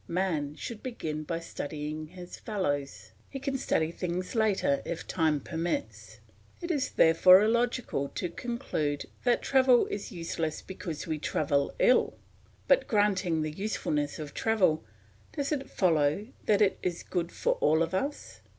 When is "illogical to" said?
7.43-8.29